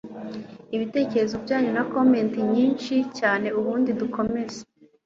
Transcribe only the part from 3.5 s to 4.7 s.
ubundi dukomeze